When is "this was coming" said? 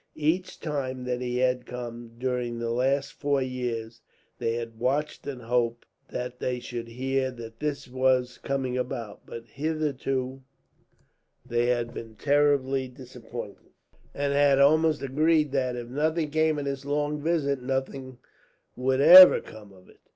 7.59-8.75